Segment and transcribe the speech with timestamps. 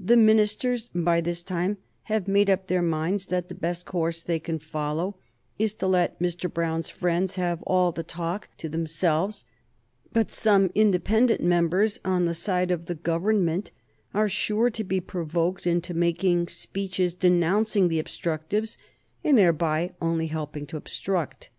[0.00, 4.38] The ministers, by this time, have made up their minds that the best course they
[4.38, 5.16] can follow
[5.58, 6.50] is to let Mr.
[6.50, 9.44] Brown's friends have all the talk to themselves,
[10.10, 13.72] but some independent members on the side of the Government
[14.14, 18.78] are sure to be provoked into making speeches denouncing the obstructives
[19.22, 21.50] and thereby only helping to obstruct.